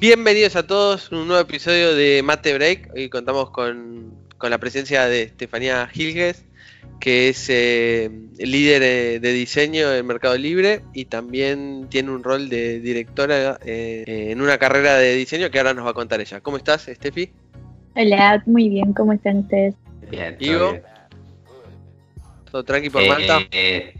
Bienvenidos 0.00 0.54
a 0.54 0.64
todos 0.64 1.10
a 1.10 1.16
un 1.16 1.26
nuevo 1.26 1.42
episodio 1.42 1.92
de 1.92 2.22
Mate 2.22 2.54
Break. 2.54 2.92
Hoy 2.94 3.08
contamos 3.08 3.50
con, 3.50 4.14
la 4.40 4.58
presencia 4.58 5.06
de 5.06 5.22
Estefanía 5.22 5.88
Gilges, 5.88 6.44
que 7.00 7.28
es 7.30 7.48
eh, 7.50 8.08
líder 8.38 9.20
de, 9.20 9.32
diseño 9.32 9.92
en 9.92 10.06
Mercado 10.06 10.38
Libre 10.38 10.82
y 10.94 11.06
también 11.06 11.88
tiene 11.90 12.12
un 12.12 12.22
rol 12.22 12.48
de 12.48 12.78
directora 12.78 13.58
eh, 13.64 14.28
en 14.30 14.40
una 14.40 14.56
carrera 14.56 14.98
de 14.98 15.16
diseño 15.16 15.50
que 15.50 15.58
ahora 15.58 15.74
nos 15.74 15.84
va 15.84 15.90
a 15.90 15.94
contar 15.94 16.20
ella. 16.20 16.40
¿Cómo 16.42 16.58
estás, 16.58 16.86
Estefi? 16.86 17.32
Hola, 17.96 18.40
muy 18.46 18.68
bien, 18.68 18.92
¿cómo 18.92 19.12
están 19.14 19.38
ustedes? 19.38 19.74
Bien, 20.08 20.38
todo 20.38 20.70
Bien. 20.70 20.82
¿Todo 22.52 22.62
tranqui 22.62 22.88
por 22.88 23.04
Malta? 23.08 23.40
Eh, 23.50 23.94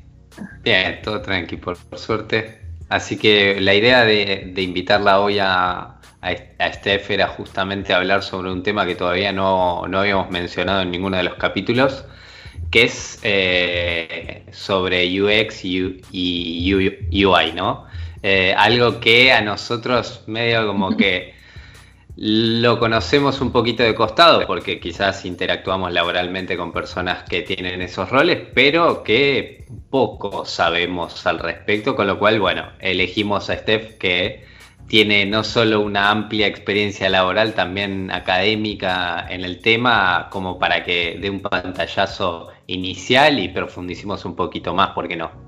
bien, 0.63 1.03
todo 1.03 1.21
tranqui 1.21 1.57
por, 1.57 1.77
suerte. 1.97 2.68
Así 2.89 3.19
que 3.19 3.61
la 3.61 3.75
idea 3.75 4.05
de, 4.05 4.53
invitarla 4.57 5.21
hoy 5.21 5.39
a, 5.39 5.99
a, 6.23 6.73
Steph 6.73 7.11
era 7.11 7.29
justamente 7.29 7.93
hablar 7.93 8.23
sobre 8.23 8.51
un 8.51 8.63
tema 8.63 8.87
que 8.87 8.95
todavía 8.95 9.33
no, 9.33 9.85
habíamos 9.85 10.31
mencionado 10.31 10.83
en 10.83 10.91
ninguno 10.91 11.17
de 11.17 11.25
los 11.25 11.35
capítulos, 11.35 12.05
que 12.71 12.85
es 12.85 13.21
eh, 13.23 14.45
sobre 14.53 15.05
UX 15.23 15.65
y, 15.65 16.75
UI, 16.75 17.53
¿no? 17.55 17.87
Eh, 18.23 18.55
algo 18.57 19.01
que 19.01 19.33
a 19.33 19.41
nosotros 19.43 20.25
medio 20.27 20.67
como 20.67 20.97
que 20.97 21.38
lo 22.21 22.81
conocemos 22.81 23.41
un 23.41 23.53
poquito 23.53 23.85
de 23.85 23.95
costado 23.95 24.45
porque 24.45 24.81
quizás 24.81 25.25
interactuamos 25.25 25.93
laboralmente 25.93 26.57
con 26.57 26.73
personas 26.73 27.23
que 27.23 27.43
tienen 27.43 27.81
esos 27.81 28.11
roles, 28.11 28.41
pero 28.55 29.05
que 29.05 29.67
poco 29.89 30.45
sabemos 30.45 31.25
al 31.29 31.39
respecto, 31.39 31.95
con 31.95 32.09
lo 32.09 32.19
cual, 32.19 32.41
bueno, 32.41 32.73
elegimos 32.81 33.51
a 33.51 33.57
Steph 33.57 33.99
que 33.99 34.45
tiene 34.89 35.27
no 35.27 35.45
solo 35.45 35.81
una 35.81 36.11
amplia 36.11 36.49
experiencia 36.49 37.09
laboral, 37.09 37.55
también 37.55 38.11
académica 38.11 39.25
en 39.31 39.45
el 39.45 39.61
tema, 39.61 40.29
como 40.29 40.59
para 40.59 40.83
que 40.83 41.19
dé 41.21 41.31
un 41.31 41.41
pantallazo 41.41 42.49
inicial 42.67 43.39
y 43.39 43.49
profundicemos 43.49 44.25
un 44.25 44.35
poquito 44.35 44.75
más, 44.75 44.89
¿por 44.91 45.07
qué 45.07 45.15
no? 45.15 45.48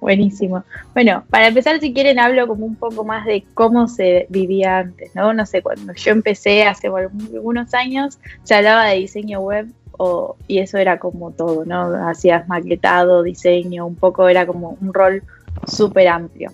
Buenísimo. 0.00 0.64
Bueno, 0.94 1.24
para 1.28 1.48
empezar, 1.48 1.78
si 1.78 1.92
quieren, 1.92 2.18
hablo 2.18 2.46
como 2.46 2.64
un 2.64 2.74
poco 2.74 3.04
más 3.04 3.26
de 3.26 3.44
cómo 3.52 3.86
se 3.86 4.26
vivía 4.30 4.78
antes, 4.78 5.14
¿no? 5.14 5.34
No 5.34 5.44
sé, 5.44 5.60
cuando 5.60 5.92
yo 5.92 6.12
empecé 6.12 6.64
hace 6.64 6.88
algunos 6.88 7.74
años, 7.74 8.18
se 8.42 8.54
hablaba 8.54 8.86
de 8.86 8.96
diseño 8.96 9.40
web 9.40 9.68
o, 9.92 10.36
y 10.48 10.60
eso 10.60 10.78
era 10.78 10.98
como 10.98 11.32
todo, 11.32 11.66
¿no? 11.66 12.08
Hacías 12.08 12.48
maquetado, 12.48 13.22
diseño, 13.22 13.86
un 13.86 13.96
poco 13.96 14.28
era 14.28 14.46
como 14.46 14.78
un 14.80 14.94
rol 14.94 15.22
súper 15.66 16.08
amplio. 16.08 16.50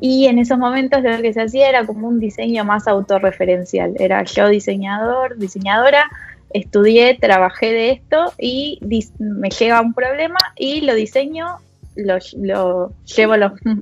Y 0.00 0.26
en 0.26 0.38
esos 0.38 0.58
momentos 0.58 1.02
lo 1.02 1.22
que 1.22 1.32
se 1.32 1.42
hacía 1.42 1.68
era 1.68 1.86
como 1.86 2.08
un 2.08 2.18
diseño 2.18 2.64
más 2.64 2.88
autorreferencial. 2.88 3.94
Era 3.98 4.24
yo 4.24 4.48
diseñador, 4.48 5.36
diseñadora, 5.36 6.10
estudié, 6.52 7.16
trabajé 7.20 7.66
de 7.66 7.90
esto 7.90 8.32
y 8.38 8.80
me 9.18 9.50
llega 9.50 9.80
un 9.80 9.94
problema 9.94 10.38
y 10.56 10.80
lo 10.80 10.94
diseño 10.94 11.58
lo, 12.04 12.92
llevo 13.04 13.34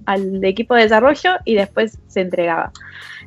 al 0.07 0.45
equipo 0.45 0.75
de 0.75 0.83
desarrollo 0.83 1.31
y 1.45 1.55
después 1.55 1.99
se 2.09 2.21
entregaba. 2.21 2.73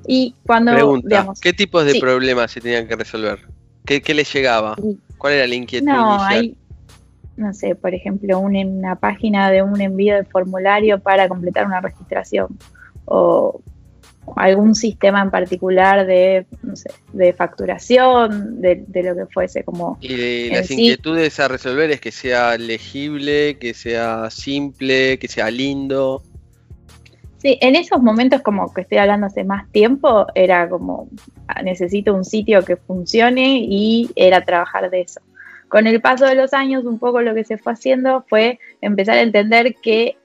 Y 0.07 0.35
cuando, 0.45 0.97
digamos, 1.03 1.39
¿qué 1.39 1.53
tipos 1.53 1.85
de 1.85 1.99
problemas 1.99 2.51
se 2.51 2.61
tenían 2.61 2.87
que 2.87 2.95
resolver? 2.95 3.39
¿Qué, 3.85 4.01
qué 4.01 4.13
les 4.13 4.31
llegaba? 4.33 4.75
¿Cuál 5.17 5.33
era 5.33 5.47
la 5.47 5.55
inquietud 5.55 5.87
no, 5.87 6.21
Hay, 6.23 6.55
no 7.37 7.53
sé, 7.53 7.75
por 7.75 7.93
ejemplo, 7.93 8.39
una 8.39 8.95
página 8.95 9.51
de 9.51 9.61
un 9.61 9.79
envío 9.79 10.15
de 10.15 10.23
formulario 10.23 10.99
para 10.99 11.27
completar 11.27 11.65
una 11.65 11.81
registración 11.81 12.57
o 13.05 13.61
algún 14.35 14.75
sistema 14.75 15.21
en 15.21 15.31
particular 15.31 16.05
de, 16.05 16.45
no 16.63 16.75
sé, 16.75 16.89
de 17.13 17.33
facturación, 17.33 18.61
de, 18.61 18.85
lo 19.03 19.15
que 19.15 19.25
fuese 19.31 19.63
como... 19.63 19.97
Y 20.01 20.49
las 20.49 20.69
inquietudes 20.69 21.39
a 21.39 21.47
resolver 21.47 21.91
es 21.91 22.01
que 22.01 22.11
sea 22.11 22.57
legible, 22.57 23.57
que 23.57 23.73
sea 23.73 24.29
simple, 24.29 25.19
que 25.19 25.27
sea 25.27 25.49
lindo. 25.51 26.23
Sí, 27.37 27.57
en 27.59 27.75
esos 27.75 28.01
momentos 28.01 28.41
como 28.41 28.71
que 28.73 28.81
estoy 28.81 28.99
hablando 28.99 29.25
hace 29.25 29.43
más 29.43 29.69
tiempo, 29.71 30.27
era 30.35 30.69
como, 30.69 31.09
ah, 31.47 31.63
necesito 31.63 32.13
un 32.13 32.23
sitio 32.23 32.63
que 32.63 32.75
funcione 32.75 33.65
y 33.67 34.11
era 34.15 34.41
trabajar 34.41 34.89
de 34.91 35.01
eso. 35.01 35.21
Con 35.67 35.87
el 35.87 36.01
paso 36.01 36.25
de 36.25 36.35
los 36.35 36.53
años, 36.53 36.85
un 36.85 36.99
poco 36.99 37.21
lo 37.21 37.33
que 37.33 37.45
se 37.45 37.57
fue 37.57 37.73
haciendo 37.73 38.25
fue 38.27 38.59
empezar 38.81 39.17
a 39.17 39.21
entender 39.21 39.75
que 39.81 40.17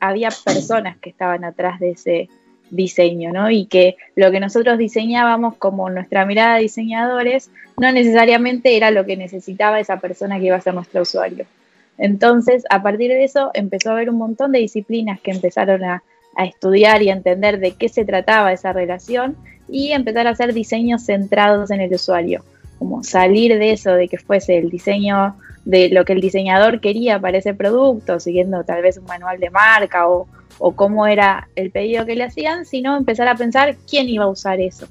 había 0.00 0.30
personas 0.44 0.96
que 0.96 1.10
estaban 1.10 1.44
atrás 1.44 1.78
de 1.78 1.90
ese, 1.90 2.28
diseño, 2.70 3.32
¿no? 3.32 3.50
Y 3.50 3.66
que 3.66 3.96
lo 4.16 4.30
que 4.30 4.40
nosotros 4.40 4.78
diseñábamos 4.78 5.56
como 5.56 5.90
nuestra 5.90 6.26
mirada 6.26 6.56
de 6.56 6.62
diseñadores 6.62 7.50
no 7.78 7.90
necesariamente 7.92 8.76
era 8.76 8.90
lo 8.90 9.04
que 9.04 9.16
necesitaba 9.16 9.80
esa 9.80 9.98
persona 9.98 10.38
que 10.38 10.46
iba 10.46 10.56
a 10.56 10.60
ser 10.60 10.74
nuestro 10.74 11.02
usuario. 11.02 11.46
Entonces, 11.98 12.64
a 12.70 12.82
partir 12.82 13.10
de 13.10 13.24
eso, 13.24 13.50
empezó 13.54 13.90
a 13.90 13.92
haber 13.92 14.10
un 14.10 14.18
montón 14.18 14.52
de 14.52 14.58
disciplinas 14.58 15.20
que 15.20 15.30
empezaron 15.30 15.84
a, 15.84 16.02
estudiar 16.36 17.00
y 17.00 17.10
a 17.10 17.12
entender 17.12 17.60
de 17.60 17.76
qué 17.76 17.88
se 17.88 18.04
trataba 18.04 18.52
esa 18.52 18.72
relación 18.72 19.36
y 19.68 19.92
empezar 19.92 20.26
a 20.26 20.30
hacer 20.30 20.52
diseños 20.52 21.04
centrados 21.04 21.70
en 21.70 21.80
el 21.80 21.94
usuario, 21.94 22.44
como 22.80 23.04
salir 23.04 23.56
de 23.56 23.70
eso, 23.70 23.92
de 23.92 24.08
que 24.08 24.18
fuese 24.18 24.58
el 24.58 24.68
diseño 24.68 25.36
de 25.64 25.88
lo 25.88 26.04
que 26.04 26.12
el 26.12 26.20
diseñador 26.20 26.80
quería 26.80 27.18
para 27.18 27.38
ese 27.38 27.54
producto, 27.54 28.20
siguiendo 28.20 28.64
tal 28.64 28.82
vez 28.82 28.98
un 28.98 29.04
manual 29.04 29.40
de 29.40 29.50
marca 29.50 30.08
o, 30.08 30.28
o 30.58 30.72
cómo 30.72 31.06
era 31.06 31.48
el 31.56 31.70
pedido 31.70 32.06
que 32.06 32.16
le 32.16 32.24
hacían, 32.24 32.66
sino 32.66 32.96
empezar 32.96 33.28
a 33.28 33.34
pensar 33.34 33.76
quién 33.88 34.08
iba 34.08 34.24
a 34.24 34.28
usar 34.28 34.60
eso. 34.60 34.86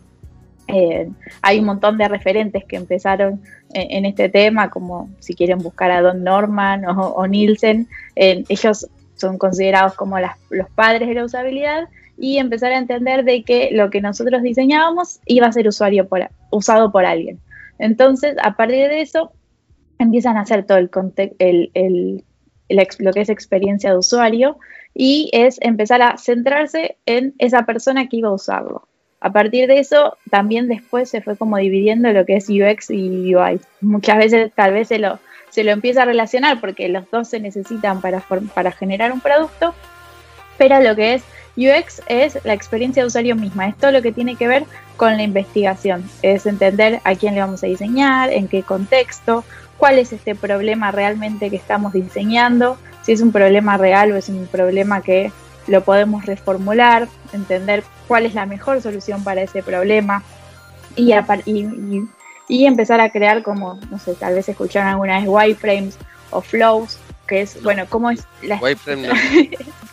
Eh, 0.67 1.09
hay 1.41 1.59
un 1.59 1.65
montón 1.65 1.97
de 1.97 2.07
referentes 2.07 2.63
que 2.65 2.77
empezaron 2.77 3.41
en, 3.73 4.05
este 4.05 4.29
tema, 4.29 4.69
como 4.69 5.09
si 5.19 5.33
quieren 5.33 5.59
buscar 5.59 5.91
a 5.91 6.01
Don 6.01 6.23
Norman 6.23 6.85
o, 6.85 7.27
Nielsen, 7.27 7.87
ellos 8.15 8.87
son 9.15 9.37
considerados 9.37 9.95
como 9.95 10.17
los 10.19 10.69
padres 10.75 11.07
de 11.07 11.15
la 11.15 11.25
usabilidad 11.25 11.89
y 12.17 12.37
empezar 12.37 12.71
a 12.71 12.77
entender 12.77 13.23
de 13.23 13.43
que 13.43 13.69
lo 13.71 13.89
que 13.89 13.99
nosotros 13.99 14.43
diseñábamos 14.43 15.19
iba 15.25 15.47
a 15.47 15.51
ser 15.51 15.67
usuario 15.67 16.07
usado 16.51 16.91
por 16.91 17.05
alguien. 17.05 17.39
Entonces, 17.79 18.35
a 18.43 18.55
partir 18.55 18.87
de 18.87 19.01
eso, 19.01 19.31
empiezan 20.03 20.37
a 20.37 20.41
hacer 20.41 20.65
todo 20.65 20.77
el, 20.77 20.89
el, 21.73 22.23
lo 22.99 23.13
que 23.13 23.21
es 23.21 23.29
experiencia 23.29 23.91
de 23.91 23.97
usuario 23.97 24.57
y 24.93 25.29
es 25.33 25.57
empezar 25.61 26.01
a 26.01 26.17
centrarse 26.17 26.97
en 27.05 27.33
esa 27.39 27.65
persona 27.65 28.07
que 28.07 28.17
iba 28.17 28.29
a 28.29 28.33
usarlo. 28.33 28.87
A 29.19 29.31
partir 29.31 29.67
de 29.67 29.79
eso, 29.79 30.17
también 30.29 30.67
después 30.67 31.09
se 31.09 31.21
fue 31.21 31.37
como 31.37 31.57
dividiendo 31.57 32.11
lo 32.11 32.25
que 32.25 32.35
es 32.35 32.49
UX 32.49 32.89
y 32.89 33.33
UI. 33.33 33.59
Muchas 33.79 34.17
veces 34.17 34.51
tal 34.53 34.73
vez 34.73 34.89
se 34.89 34.99
lo, 34.99 35.17
se 35.49 35.63
lo 35.63 35.71
empieza 35.71 36.01
a 36.01 36.05
relacionar 36.05 36.59
porque 36.59 36.89
los 36.89 37.09
dos 37.09 37.29
se 37.29 37.39
necesitan 37.39 38.01
para, 38.01 38.19
para 38.53 38.71
generar 38.71 39.13
un 39.13 39.21
producto, 39.21 39.73
pero 40.57 40.81
lo 40.81 40.95
que 40.95 41.13
es 41.15 41.23
UX 41.55 42.01
es 42.07 42.39
la 42.43 42.53
experiencia 42.53 43.03
de 43.03 43.07
usuario 43.07 43.35
misma, 43.35 43.67
es 43.67 43.77
todo 43.77 43.91
lo 43.91 44.01
que 44.01 44.11
tiene 44.11 44.35
que 44.35 44.47
ver 44.47 44.65
con 44.97 45.17
la 45.17 45.23
investigación, 45.23 46.09
es 46.21 46.45
entender 46.45 46.99
a 47.03 47.15
quién 47.15 47.35
le 47.35 47.41
vamos 47.41 47.63
a 47.63 47.67
diseñar, 47.67 48.31
en 48.31 48.47
qué 48.47 48.63
contexto, 48.63 49.43
cuál 49.77 49.99
es 49.99 50.13
este 50.13 50.33
problema 50.35 50.91
realmente 50.91 51.49
que 51.49 51.55
estamos 51.55 51.93
diseñando, 51.93 52.77
si 53.03 53.11
es 53.11 53.21
un 53.21 53.31
problema 53.31 53.77
real 53.77 54.11
o 54.11 54.15
es 54.15 54.29
un 54.29 54.47
problema 54.47 55.01
que 55.01 55.31
lo 55.67 55.83
podemos 55.83 56.25
reformular, 56.25 57.07
entender 57.33 57.83
cuál 58.07 58.25
es 58.25 58.33
la 58.33 58.45
mejor 58.45 58.81
solución 58.81 59.23
para 59.23 59.41
ese 59.41 59.61
problema 59.63 60.23
y, 60.95 61.13
y, 62.47 62.65
empezar 62.65 63.01
a 63.01 63.09
crear 63.09 63.43
como, 63.43 63.79
no 63.89 63.99
sé, 63.99 64.13
tal 64.15 64.35
vez 64.35 64.47
escucharon 64.49 64.89
alguna 64.89 65.19
vez 65.19 65.27
wireframes 65.27 65.97
o 66.31 66.41
flows, 66.41 66.99
que 67.27 67.41
es, 67.41 67.61
bueno, 67.63 67.85
cómo 67.89 68.09
es 68.11 68.25
la... 68.41 68.57
Wireframe 68.57 69.09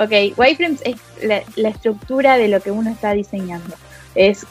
ok, 0.00 0.38
wireframes 0.38 0.80
es 0.84 0.96
la, 1.22 1.68
estructura 1.68 2.38
de 2.38 2.48
lo 2.48 2.60
que 2.60 2.70
uno 2.70 2.90
está 2.90 3.12
diseñando. 3.12 3.76
Es 4.14 4.46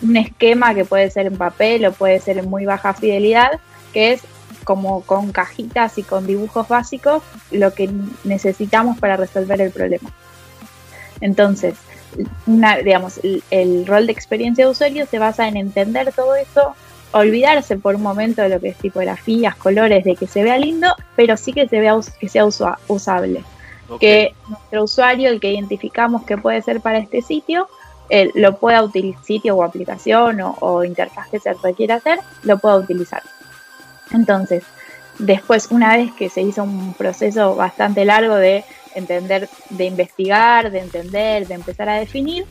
un 0.00 0.16
esquema 0.16 0.74
que 0.74 0.84
puede 0.84 1.10
ser 1.10 1.26
en 1.26 1.36
papel 1.36 1.84
o 1.84 1.92
puede 1.92 2.18
ser 2.18 2.38
en 2.38 2.48
muy 2.48 2.64
baja 2.64 2.94
fidelidad, 2.94 3.60
que 3.92 4.12
es 4.12 4.22
como 4.64 5.02
con 5.02 5.32
cajitas 5.32 5.98
y 5.98 6.02
con 6.02 6.26
dibujos 6.26 6.66
básicos 6.66 7.22
lo 7.50 7.72
que 7.72 7.90
necesitamos 8.24 8.98
para 8.98 9.16
resolver 9.16 9.60
el 9.60 9.70
problema. 9.70 10.10
Entonces, 11.20 11.74
una, 12.46 12.78
digamos, 12.78 13.20
el, 13.50 13.86
rol 13.86 14.06
de 14.06 14.12
experiencia 14.12 14.64
de 14.64 14.70
usuario 14.70 15.06
se 15.06 15.18
basa 15.18 15.46
en 15.46 15.56
entender 15.56 16.12
todo 16.14 16.34
eso, 16.34 16.74
olvidarse 17.12 17.76
por 17.76 17.94
un 17.94 18.02
momento 18.02 18.42
de 18.42 18.48
lo 18.48 18.60
que 18.60 18.70
es 18.70 18.78
tipografías, 18.78 19.54
colores, 19.56 20.04
de 20.04 20.16
que 20.16 20.26
se 20.26 20.42
vea 20.42 20.58
lindo, 20.58 20.94
pero 21.14 21.36
sí 21.36 21.52
que 21.52 21.68
se 21.68 21.80
vea 21.80 21.94
que 22.18 22.28
sea 22.28 22.46
usable. 22.46 23.44
Que 24.00 24.34
nuestro 24.48 24.84
usuario, 24.84 25.30
el 25.30 25.40
que 25.40 25.52
identificamos 25.52 26.24
que 26.24 26.36
puede 26.36 26.60
ser 26.62 26.80
para 26.80 26.98
este 26.98 27.22
sitio, 27.22 27.68
lo 28.34 28.58
pueda 28.58 28.82
utilizar, 28.82 29.24
sitio 29.24 29.56
o 29.56 29.64
aplicación 29.64 30.40
o, 30.40 30.56
o 30.60 30.84
interfaz 30.84 31.28
que 31.28 31.40
se 31.40 31.52
requiera 31.54 31.96
hacer, 31.96 32.20
lo 32.42 32.58
pueda 32.58 32.76
utilizar. 32.76 33.22
Entonces, 34.12 34.64
después, 35.18 35.68
una 35.70 35.96
vez 35.96 36.12
que 36.12 36.28
se 36.28 36.42
hizo 36.42 36.62
un 36.62 36.94
proceso 36.94 37.56
bastante 37.56 38.04
largo 38.04 38.36
de 38.36 38.64
entender, 38.94 39.48
de 39.70 39.84
investigar, 39.84 40.70
de 40.70 40.80
entender, 40.80 41.46
de 41.46 41.54
empezar 41.54 41.88
a 41.88 41.94
definir, 41.94 42.46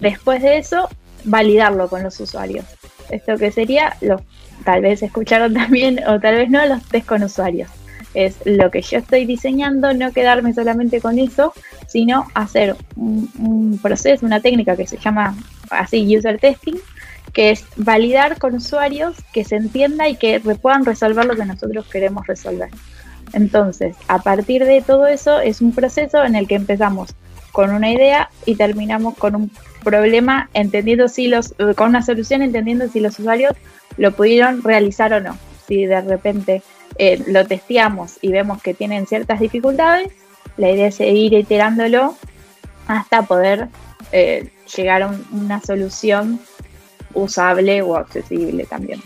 después 0.00 0.42
de 0.42 0.58
eso 0.58 0.88
validarlo 1.24 1.88
con 1.88 2.02
los 2.02 2.18
usuarios. 2.20 2.64
Esto 3.10 3.36
que 3.36 3.50
sería, 3.50 3.96
lo, 4.00 4.22
tal 4.64 4.82
vez 4.82 5.02
escucharon 5.02 5.54
también 5.54 6.00
o 6.06 6.20
tal 6.20 6.36
vez 6.36 6.50
no, 6.50 6.64
los 6.66 6.82
test 6.84 7.06
con 7.06 7.22
usuarios. 7.22 7.68
Es 8.14 8.36
lo 8.44 8.70
que 8.70 8.82
yo 8.82 8.98
estoy 8.98 9.26
diseñando, 9.26 9.92
no 9.92 10.12
quedarme 10.12 10.54
solamente 10.54 11.00
con 11.00 11.18
eso, 11.18 11.52
sino 11.86 12.26
hacer 12.34 12.76
un, 12.96 13.78
proceso, 13.82 14.24
una 14.24 14.40
técnica 14.40 14.76
que 14.76 14.86
se 14.86 14.96
llama 14.96 15.36
así 15.70 16.16
user 16.16 16.38
testing, 16.38 16.76
que 17.32 17.50
es 17.50 17.64
validar 17.76 18.38
con 18.38 18.54
usuarios 18.54 19.16
que 19.32 19.44
se 19.44 19.56
entienda 19.56 20.08
y 20.08 20.16
que 20.16 20.40
puedan 20.40 20.84
resolver 20.84 21.24
lo 21.26 21.36
que 21.36 21.44
nosotros 21.44 21.86
queremos 21.86 22.26
resolver. 22.26 22.70
Entonces, 23.32 23.96
a 24.08 24.20
partir 24.20 24.64
de 24.64 24.80
todo 24.80 25.06
eso 25.06 25.40
es 25.40 25.60
un 25.60 25.72
proceso 25.72 26.24
en 26.24 26.34
el 26.34 26.48
que 26.48 26.54
empezamos 26.54 27.14
con 27.52 27.70
una 27.70 27.90
idea 27.90 28.30
y 28.46 28.54
terminamos 28.54 29.16
con 29.16 29.34
un 29.34 29.50
problema 29.82 30.48
entendiendo 30.54 31.08
si 31.08 31.28
los, 31.28 31.54
con 31.76 31.88
una 31.88 32.02
solución 32.02 32.42
entendiendo 32.42 32.88
si 32.88 33.00
los 33.00 33.18
usuarios 33.18 33.52
lo 33.96 34.12
pudieron 34.12 34.62
realizar 34.62 35.12
o 35.12 35.20
no. 35.20 35.36
Si 35.66 35.84
de 35.84 36.00
repente 36.00 36.62
eh, 36.96 37.22
lo 37.26 37.46
testeamos 37.46 38.18
y 38.22 38.32
vemos 38.32 38.62
que 38.62 38.74
tienen 38.74 39.06
ciertas 39.06 39.40
dificultades, 39.40 40.10
la 40.56 40.70
idea 40.70 40.88
es 40.88 40.96
seguir 40.96 41.34
iterándolo 41.34 42.16
hasta 42.86 43.22
poder 43.22 43.68
eh, 44.12 44.50
llegar 44.76 45.02
a 45.02 45.14
una 45.32 45.60
solución 45.60 46.40
usable 47.14 47.82
o 47.82 47.96
accesible 47.96 48.64
también. 48.64 49.00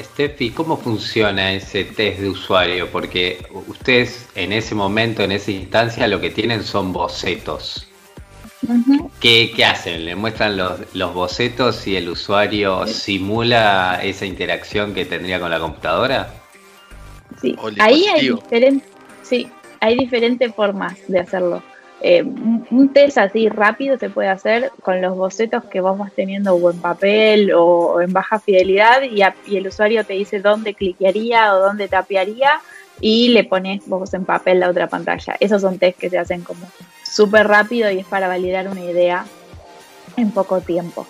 Steffi, 0.00 0.50
¿cómo 0.50 0.76
funciona 0.76 1.52
ese 1.52 1.84
test 1.84 2.20
de 2.20 2.28
usuario? 2.28 2.90
Porque 2.90 3.46
ustedes 3.68 4.28
en 4.34 4.52
ese 4.52 4.74
momento, 4.74 5.22
en 5.22 5.32
esa 5.32 5.52
instancia, 5.52 6.08
lo 6.08 6.20
que 6.20 6.30
tienen 6.30 6.64
son 6.64 6.92
bocetos. 6.92 7.88
¿Qué, 9.20 9.64
hacen? 9.64 10.04
¿Le 10.04 10.16
muestran 10.16 10.56
los, 10.56 11.14
bocetos 11.14 11.86
y 11.86 11.96
el 11.96 12.08
usuario 12.08 12.86
simula 12.86 14.00
esa 14.02 14.26
interacción 14.26 14.94
que 14.94 15.04
tendría 15.04 15.38
con 15.38 15.50
la 15.50 15.60
computadora? 15.60 16.43
Sí, 17.44 17.56
ahí 17.78 18.06
hay, 18.06 18.30
diferentes, 18.30 18.88
sí, 19.22 19.50
hay 19.80 19.98
diferentes 19.98 20.54
formas 20.54 20.96
de 21.08 21.18
hacerlo. 21.18 21.62
Eh, 22.00 22.22
un 22.22 22.90
test 22.92 23.18
así 23.18 23.50
rápido 23.50 23.98
se 23.98 24.08
puede 24.08 24.28
hacer 24.28 24.72
con 24.82 25.02
los 25.02 25.14
bocetos 25.14 25.64
que 25.64 25.82
vamos 25.82 26.10
teniendo 26.14 26.54
o 26.54 26.70
en 26.70 26.78
papel 26.78 27.52
o, 27.54 28.00
en 28.00 28.12
baja 28.12 28.38
fidelidad 28.38 29.02
y, 29.02 29.22
y, 29.46 29.56
el 29.56 29.66
usuario 29.66 30.04
te 30.04 30.14
dice 30.14 30.40
dónde 30.40 30.74
cliquearía 30.74 31.54
o 31.54 31.60
dónde 31.60 31.88
tapearía 31.88 32.60
y 33.00 33.28
le 33.28 33.44
pones 33.44 33.86
vos 33.86 34.14
en 34.14 34.24
papel 34.24 34.60
la 34.60 34.70
otra 34.70 34.88
pantalla. 34.88 35.36
Esos 35.38 35.60
son 35.60 35.78
test 35.78 35.98
que 35.98 36.08
se 36.08 36.18
hacen 36.18 36.42
como 36.42 36.66
súper 37.02 37.46
rápido 37.46 37.90
y 37.90 37.98
es 37.98 38.06
para 38.06 38.26
validar 38.26 38.68
una 38.68 38.82
idea 38.82 39.26
en 40.16 40.30
poco 40.30 40.62
tiempo. 40.62 41.06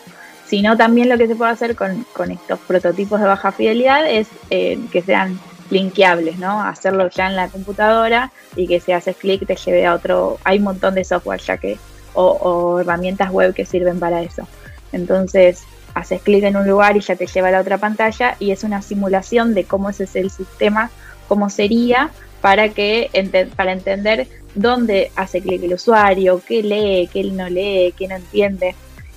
Sino 0.47 0.77
también 0.77 1.09
lo 1.09 1.17
que 1.17 1.29
se 1.29 1.37
puede 1.37 1.53
hacer 1.53 1.77
con, 1.77 2.07
estos 2.31 2.59
prototipos 2.61 3.21
de 3.21 3.27
baja 3.27 3.53
fidelidad 3.53 4.11
es 4.11 4.29
eh, 4.51 4.81
que 4.91 5.01
sean 5.01 5.39
linkeables, 5.71 6.39
¿no? 6.39 6.63
Hacerlo 6.63 7.09
ya 7.11 7.29
en 7.29 7.37
la 7.37 7.49
computadora 7.49 8.33
y 8.57 8.67
que 8.67 8.81
si 8.81 8.93
haces 8.93 9.17
clic 9.17 9.47
te 9.47 9.57
lleve 9.57 9.87
a 9.87 9.95
otro. 9.95 10.39
Hay 10.45 10.59
un 10.59 10.65
montón 10.65 10.95
de 10.95 11.05
software 11.05 11.41
ya 11.41 11.57
que, 11.57 11.79
o, 12.15 12.81
herramientas 12.81 13.31
web 13.31 13.55
que 13.55 13.67
sirven 13.67 13.99
para 13.99 14.23
eso. 14.23 14.47
Entonces, 14.93 15.65
haces 15.95 16.23
clic 16.23 16.45
en 16.45 16.57
un 16.57 16.67
lugar 16.67 16.97
y 16.97 17.01
ya 17.01 17.17
te 17.17 17.27
lleva 17.27 17.49
a 17.49 17.53
la 17.53 17.61
otra 17.61 17.79
pantalla 17.79 18.37
y 18.39 18.51
es 18.51 18.65
una 18.65 18.83
simulación 18.83 19.55
de 19.55 19.65
cómo 19.65 19.91
ese 19.91 20.05
es 20.05 20.17
el 20.17 20.31
sistema, 20.31 20.91
cómo 21.29 21.51
sería 21.51 22.11
para 22.41 22.69
que 22.69 23.11
para 23.57 23.73
entender 23.73 24.29
dónde 24.55 25.11
hace 25.17 25.41
clic 25.41 25.63
el 25.63 25.75
usuario, 25.75 26.43
qué 26.47 26.63
lee, 26.63 27.09
qué 27.13 27.25
no 27.25 27.49
lee, 27.49 27.95
qué 27.97 28.09
no 28.09 28.17
entiende. 28.17 28.75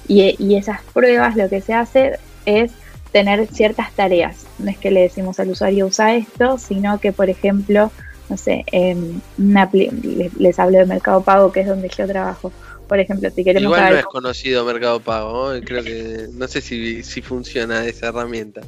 Y, 0.08 0.56
esas 0.56 0.82
pruebas 0.94 1.36
lo 1.36 1.50
que 1.50 1.62
se 1.62 1.74
hace 1.74 2.18
es 2.46 2.72
tener 3.18 3.48
ciertas 3.48 3.92
tareas. 3.94 4.46
No 4.60 4.70
es 4.70 4.78
que 4.78 4.92
le 4.92 5.02
decimos 5.02 5.40
al 5.40 5.50
usuario 5.50 5.88
usa 5.88 6.16
esto, 6.16 6.60
sino 6.60 7.00
que, 7.00 7.12
por 7.12 7.32
ejemplo, 7.32 7.92
no 8.30 8.38
sé, 8.38 8.64
les, 10.38 10.60
hablo 10.60 10.78
de 10.78 10.86
Mercado 10.86 11.24
Pago, 11.24 11.52
que 11.52 11.62
es 11.62 11.68
donde 11.68 11.90
yo 11.90 12.06
trabajo. 12.06 12.52
Por 12.88 13.00
ejemplo, 13.00 13.28
si 13.32 13.44
queremos 13.44 13.76
Igual 13.76 13.94
no 13.94 14.00
es 14.00 14.06
conocido 14.06 14.66
Mercado 14.66 15.00
Pago, 15.00 15.52
creo 15.66 15.84
que 15.84 16.28
no 16.32 16.48
sé 16.48 16.62
si, 16.62 17.02
si 17.02 17.24
funciona 17.24 17.86
esa 17.86 18.10
herramienta. 18.10 18.62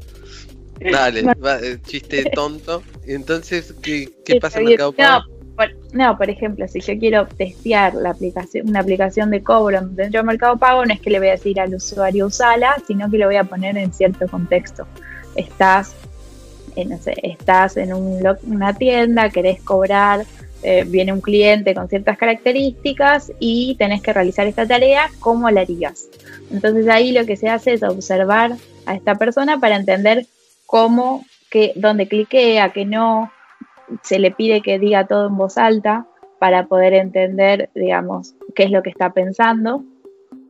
Dale, 0.80 1.19
eh, 1.62 1.78
chiste 1.86 2.25
tonto. 2.34 2.81
Entonces, 3.06 3.75
¿qué, 3.84 4.10
pasa 4.42 4.60
en 4.60 4.66
Mercado 4.66 4.94
Pago? 4.94 5.39
No 5.94 6.18
por, 6.18 6.30
ejemplo, 6.30 6.68
si 6.68 6.80
yo 6.80 6.98
quiero 7.00 7.28
testear 7.28 7.96
la 7.96 8.12
aplicación, 8.12 8.70
una 8.70 8.80
aplicación 8.80 9.32
de 9.32 9.44
cobro 9.44 9.82
dentro 9.82 10.22
de 10.22 10.24
Mercado 10.24 10.58
Pago, 10.58 10.86
no 10.86 10.94
es 10.94 11.02
que 11.02 11.10
le 11.10 11.20
voy 11.20 11.30
a 11.30 11.32
decir 11.32 11.60
al 11.60 11.74
usuario 11.74 12.28
usala, 12.28 12.78
sino 12.86 13.10
que 13.10 13.18
lo 13.18 13.26
voy 13.26 13.36
a 13.36 13.44
poner 13.44 13.78
en 13.78 13.92
cierto 13.92 14.28
contexto. 14.28 14.88
Estás, 15.36 15.96
no 16.76 16.98
sé, 16.98 17.16
estás 17.24 17.78
en 17.78 17.94
una 17.94 18.74
tienda, 18.76 19.30
querés 19.30 19.62
cobrar, 19.62 20.26
eh, 20.62 20.84
viene 20.86 21.14
un 21.14 21.22
cliente 21.22 21.74
con 21.74 21.88
ciertas 21.88 22.18
características 22.18 23.32
y 23.40 23.76
tenés 23.76 24.02
que 24.02 24.12
realizar 24.12 24.46
esta 24.46 24.68
tarea, 24.68 25.10
¿cómo 25.20 25.50
la 25.50 25.62
harías? 25.62 26.08
Entonces 26.52 26.88
ahí 26.90 27.14
lo 27.14 27.26
que 27.26 27.38
se 27.38 27.48
hace 27.48 27.74
es 27.74 27.84
observar 27.84 28.56
a 28.86 28.96
esta 28.96 29.16
persona 29.16 29.60
para 29.60 29.78
entender 29.78 30.26
cómo, 30.66 31.26
que, 31.50 31.72
dónde 31.76 32.08
cliquea, 32.08 32.74
que 32.74 32.86
no, 32.86 33.32
se 34.04 34.20
le 34.20 34.32
pide 34.32 34.62
que 34.62 34.80
diga 34.80 35.08
todo 35.08 35.28
en 35.28 35.38
voz 35.38 35.58
alta 35.58 36.08
para 36.40 36.68
poder 36.68 36.94
entender, 36.94 37.70
digamos, 37.76 38.36
qué 38.56 38.64
es 38.64 38.72
lo 38.72 38.82
que 38.82 38.90
está 38.90 39.14
pensando. 39.14 39.84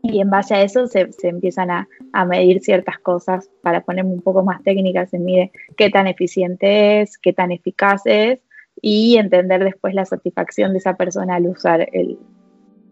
Y 0.02 0.22
en 0.22 0.30
base 0.30 0.56
a 0.56 0.62
eso 0.62 0.88
se, 0.88 1.10
empiezan 1.24 1.72
a, 1.72 1.88
medir 2.26 2.62
ciertas 2.62 3.00
cosas. 3.00 3.50
Para 3.62 3.82
ponerme 3.82 4.12
un 4.12 4.22
poco 4.22 4.44
más 4.44 4.64
técnica, 4.64 5.06
se 5.08 5.20
mide 5.20 5.52
qué 5.76 5.90
tan 5.90 6.08
eficiente 6.08 7.02
es, 7.02 7.18
qué 7.18 7.34
tan 7.34 7.52
eficaz 7.52 8.04
es 8.06 8.40
y 8.82 9.18
entender 9.18 9.64
después 9.64 9.94
la 9.94 10.06
satisfacción 10.06 10.72
de 10.72 10.78
esa 10.78 10.96
persona 10.96 11.36
al 11.36 11.48
usar 11.48 11.90
el, 11.92 12.18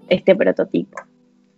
este 0.09 0.35
prototipo. 0.35 0.97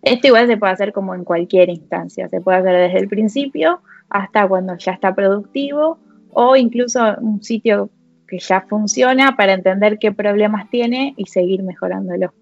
Esto 0.02 0.28
igual 0.28 0.46
se 0.46 0.56
puede 0.56 0.72
hacer 0.72 0.92
como 0.92 1.14
en 1.14 1.24
cualquier 1.24 1.68
instancia, 1.68 2.28
se 2.28 2.40
puede 2.40 2.58
hacer 2.58 2.76
desde 2.76 2.98
el 2.98 3.08
principio 3.08 3.80
hasta 4.08 4.48
cuando 4.48 4.76
ya 4.76 4.92
está 4.92 5.14
productivo 5.14 5.98
o 6.32 6.56
incluso 6.56 7.00
un 7.20 7.42
sitio 7.42 7.90
que 8.30 8.38
ya 8.38 8.60
funciona 8.62 9.36
para 9.36 9.52
entender 9.52 9.98
qué 9.98 10.12
problemas 10.12 10.70
tiene 10.70 11.14
y 11.16 11.26
seguir 11.26 11.62
mejorándolo. 11.64 12.32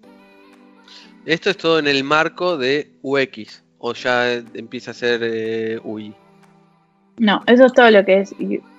Esto 1.25 1.49
es 1.49 1.57
todo 1.57 1.79
en 1.79 1.87
el 1.87 2.03
marco 2.03 2.57
de 2.57 2.91
UX 3.01 3.63
o 3.79 3.93
ya 3.93 4.33
empieza 4.53 4.91
a 4.91 4.93
ser 4.93 5.21
eh, 5.23 5.79
UI. 5.83 6.13
No, 7.17 7.43
eso 7.47 7.65
es 7.65 7.73
todo 7.73 7.91
lo 7.91 8.05
que 8.05 8.21
es 8.21 8.31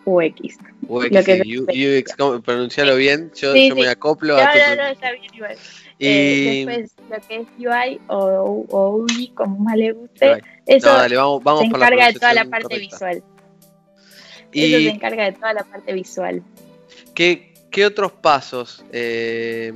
UX. 0.04 0.58
UX, 0.88 1.18
UX 1.68 2.42
pronunciarlo 2.42 2.96
bien, 2.96 3.30
yo, 3.34 3.52
me 3.52 3.88
acoplo 3.88 4.36
a 4.36 4.50
tu... 4.52 4.58
No, 4.58 4.76
no, 4.76 4.88
está 4.88 5.12
bien 5.12 5.34
igual. 5.34 5.56
Y... 5.98 6.06
Eh, 6.06 6.64
después 6.66 6.92
lo 7.10 7.28
que 7.28 7.36
es 7.36 7.46
UI 7.58 8.00
o, 8.08 9.04
UI, 9.10 9.28
como 9.34 9.58
más 9.58 9.76
le 9.76 9.92
guste, 9.92 10.42
eso 10.64 10.88
se 11.08 11.64
encarga 11.64 12.06
de 12.06 12.14
toda 12.14 12.34
la 12.34 12.44
parte 12.46 12.78
visual. 12.78 13.22
Eso 14.52 14.76
se 14.78 14.88
encarga 14.88 15.24
de 15.24 15.32
toda 15.32 15.52
la 15.52 15.64
parte 15.64 15.92
visual. 15.92 16.42
¿Qué, 17.14 17.52
otros 17.86 18.12
pasos? 18.12 18.84
Eh, 18.92 19.72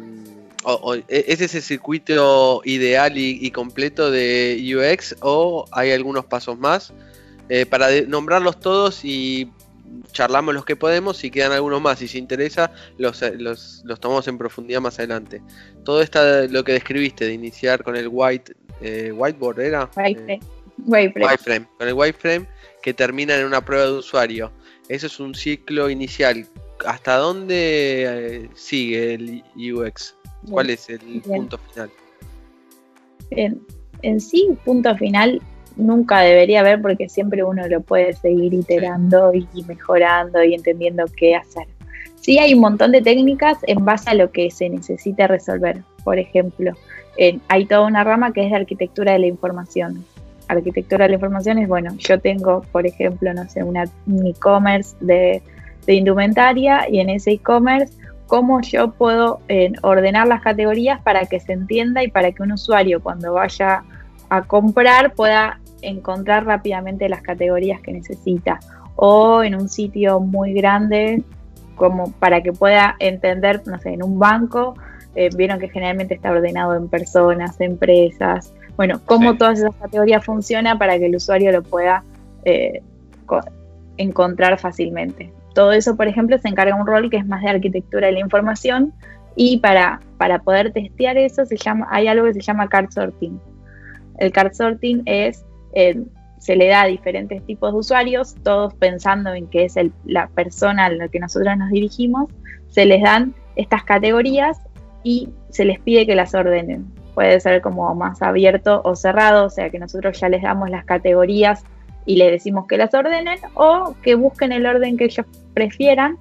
e, 1.09 1.25
¿Es 1.28 1.40
ese 1.40 1.61
circuito 1.61 2.61
ideal 2.64 3.16
y, 3.16 3.50
completo 3.50 4.11
de 4.11 4.61
UX 4.76 5.16
o 5.21 5.66
hay 5.73 5.92
algunos 5.92 6.25
pasos 6.25 6.59
más? 6.59 6.92
Eh, 7.49 7.66
para 7.66 7.88
nombrarlos 8.02 8.59
todos 8.59 9.04
y 9.04 9.50
charlamos 10.12 10.54
los 10.54 10.64
que 10.64 10.76
podemos, 10.76 11.18
si 11.18 11.30
quedan 11.30 11.52
algunos 11.52 11.80
más, 11.80 11.99
si 11.99 12.09
se 12.09 12.18
interesa, 12.18 12.73
los, 12.99 13.21
los, 13.37 13.85
tomamos 14.00 14.26
en 14.28 14.38
profundidad 14.38 14.80
más 14.80 14.99
adelante. 14.99 15.42
Todo 15.85 16.00
esto, 16.00 16.47
lo 16.49 16.64
que 16.64 16.73
describiste 16.73 17.26
de 17.26 17.35
iniciar 17.35 17.83
con 17.83 17.97
el 17.97 18.09
white, 18.11 18.54
eh, 18.80 19.12
whiteboard, 19.12 19.61
¿era? 19.61 19.90
Wireframe. 19.97 20.40
wireframe. 20.87 21.66
Con 21.78 21.88
el 21.88 21.94
wireframe 21.94 22.47
que 22.83 22.94
termina 22.94 23.37
en 23.37 23.44
una 23.47 23.64
prueba 23.64 23.87
de 23.87 23.92
usuario. 23.92 24.52
Eso 24.88 25.06
es 25.06 25.21
un 25.21 25.35
ciclo 25.35 25.90
inicial. 25.90 26.47
¿Hasta 26.87 27.17
dónde 27.17 28.45
eh, 28.45 28.50
sigue 28.55 29.14
el 29.14 29.45
UX? 29.57 30.17
¿Cuál 30.50 30.71
es 30.71 30.91
el 30.91 31.23
punto 31.23 31.59
final? 31.59 31.91
En 34.03 34.21
sí, 34.21 34.57
punto 34.64 34.95
final 34.97 35.41
nunca 35.76 36.21
debería 36.21 36.61
haber 36.61 36.81
porque 36.81 37.09
siempre 37.09 37.43
uno 37.43 37.67
lo 37.69 37.81
puede 37.81 38.12
seguir 38.12 38.55
iterando 38.55 39.33
y 39.33 39.47
mejorando 39.64 40.43
y 40.45 40.55
entendiendo 40.55 41.05
qué 41.17 41.35
hacer. 41.35 41.67
Sí 42.21 42.38
hay 42.38 42.55
un 42.55 42.61
montón 42.61 42.93
de 42.93 43.03
técnicas 43.03 43.59
en 43.67 43.85
base 43.85 44.11
a 44.11 44.14
lo 44.14 44.31
que 44.31 44.50
se 44.50 44.69
necesita 44.69 45.26
resolver. 45.26 45.83
Por 46.05 46.19
ejemplo, 46.19 46.73
hay 47.49 47.67
toda 47.67 47.87
una 47.87 48.05
rama 48.05 48.33
que 48.33 48.45
es 48.45 48.50
de 48.50 48.57
arquitectura 48.57 49.12
de 49.12 49.19
la 49.21 49.26
información. 49.26 50.05
Arquitectura 50.49 51.05
de 51.05 51.11
la 51.11 51.14
información 51.14 51.59
es, 51.59 51.69
bueno, 51.69 51.95
yo 51.99 52.19
tengo, 52.21 52.62
por 52.73 52.87
ejemplo, 52.87 53.33
no 53.33 53.49
sé, 53.49 53.62
una, 53.62 53.85
un 54.07 54.26
e-commerce 54.26 54.97
de, 55.00 55.43
indumentaria 55.93 56.88
y 56.88 57.00
en 57.00 57.11
ese 57.11 57.33
e-commerce, 57.33 57.95
cómo 58.26 58.61
yo 58.62 58.91
puedo 58.93 59.41
eh, 59.49 59.73
ordenar 59.83 60.26
las 60.26 60.41
categorías 60.41 61.00
para 61.03 61.26
que 61.26 61.41
se 61.41 61.53
entienda 61.53 62.03
y 62.03 62.11
para 62.11 62.33
que 62.33 62.43
un 62.43 62.53
usuario 62.53 63.03
cuando 63.03 63.35
vaya 63.35 63.85
a 64.31 64.43
comprar 64.43 65.14
pueda 65.14 65.61
encontrar 65.83 66.47
rápidamente 66.47 67.09
las 67.09 67.21
categorías 67.21 67.81
que 67.81 67.93
necesita. 67.93 68.61
O 68.97 69.43
en 69.43 69.55
un 69.55 69.69
sitio 69.69 70.21
muy 70.21 70.55
grande 70.55 71.23
como 71.75 72.12
para 72.12 72.43
que 72.43 72.53
pueda 72.53 72.97
entender, 73.00 73.62
no 73.67 73.79
sé, 73.79 73.91
en 73.91 74.03
un 74.03 74.19
banco, 74.19 74.75
eh, 75.17 75.29
vieron 75.37 75.59
que 75.59 75.69
generalmente 75.69 76.14
está 76.14 76.31
ordenado 76.31 76.75
en 76.75 76.88
personas, 76.88 77.61
empresas, 77.61 78.53
bueno, 78.76 79.00
cómo 79.05 79.37
todas 79.37 79.61
esas 79.61 79.75
categorías 79.76 80.25
funcionan 80.25 80.79
para 80.79 80.99
que 80.99 81.07
el 81.07 81.17
usuario 81.17 81.53
lo 81.53 81.62
pueda 81.62 82.03
eh, 82.45 82.83
encontrar 83.97 84.59
fácilmente. 84.59 85.33
Todo 85.55 85.73
eso, 85.73 85.97
por 85.97 86.09
ejemplo, 86.09 86.37
se 86.39 86.49
encarga 86.49 86.75
un 86.75 86.87
rol 86.87 87.11
que 87.11 87.17
es 87.17 87.27
más 87.27 87.43
de 87.43 87.51
arquitectura 87.51 88.09
de 88.09 88.15
la 88.15 88.21
información 88.21 88.93
y 89.37 89.59
para, 89.59 90.01
para 90.19 90.41
poder 90.41 90.73
testear 90.73 91.17
eso 91.17 91.45
se 91.45 91.57
llama, 91.57 91.87
hay 91.91 92.09
algo 92.09 92.27
que 92.27 92.35
se 92.35 92.41
llama 92.41 92.69
card 92.69 92.91
sorting. 92.91 93.41
El 94.19 94.33
card 94.33 94.53
sorting 94.53 95.03
es, 95.07 95.45
eh, 95.75 96.03
se 96.39 96.57
le 96.57 96.69
da 96.69 96.83
a 96.83 96.87
diferentes 96.87 97.45
tipos 97.47 97.73
de 97.73 97.79
usuarios, 97.79 98.35
todos 98.43 98.75
pensando 98.75 99.33
en 99.33 99.47
que 99.49 99.65
es 99.65 99.75
la 100.05 100.29
persona 100.29 100.87
a 100.87 100.91
la 100.91 101.09
que 101.09 101.19
nosotros 101.19 101.57
nos 101.57 101.71
dirigimos, 101.71 102.31
se 102.69 102.85
les 102.85 103.03
dan 103.03 103.35
estas 103.57 103.85
categorías 103.85 104.59
y 105.03 105.31
se 105.51 105.65
les 105.65 105.79
pide 105.81 106.07
que 106.07 106.15
las 106.15 106.35
ordenen. 106.35 106.87
Puede 107.15 107.39
ser 107.41 107.61
como 107.61 107.95
más 107.95 108.23
abierto 108.23 108.83
o 108.85 108.97
cerrado, 108.97 109.47
o 109.47 109.51
sea 109.51 109.71
que 109.71 109.79
nosotros 109.79 110.19
ya 110.19 110.29
les 110.29 110.43
damos 110.43 110.71
las 110.71 110.85
categorías 110.85 111.65
y 112.07 112.17
le 112.17 112.31
decimos 112.31 112.67
que 112.67 112.77
las 112.77 112.93
ordenen 112.95 113.39
o 113.55 113.95
que 114.03 114.15
busquen 114.15 114.53
el 114.53 114.67
orden 114.67 114.97
que 114.97 115.05
ellos 115.05 115.27
prefieran 115.55 116.19